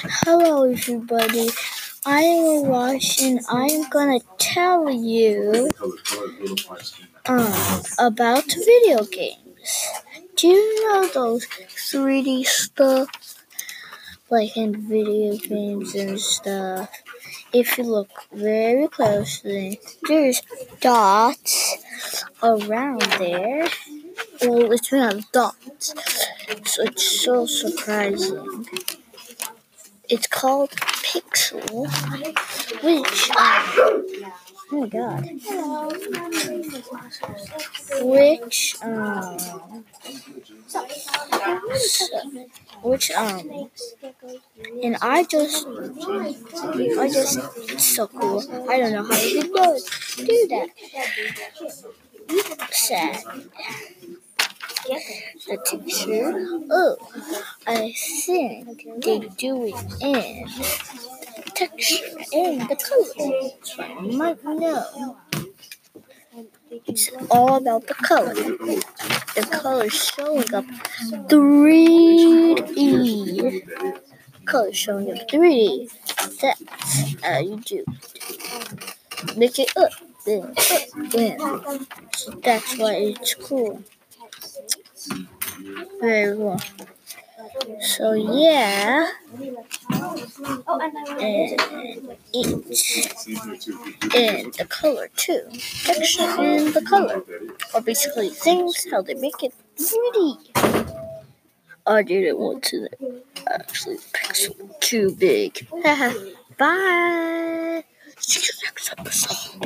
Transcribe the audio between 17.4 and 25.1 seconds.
If you look very closely, there's dots around there. Well, it's